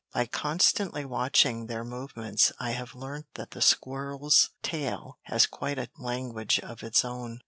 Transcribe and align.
By 0.15 0.25
constantly 0.25 1.05
watching 1.05 1.67
their 1.67 1.83
movements 1.83 2.51
I 2.59 2.71
have 2.71 2.95
learnt 2.95 3.27
that 3.35 3.51
the 3.51 3.61
squirrel's 3.61 4.49
tail 4.63 5.19
has 5.25 5.45
quite 5.45 5.77
a 5.77 5.91
language 5.99 6.57
of 6.59 6.81
its 6.81 7.05
own. 7.05 7.39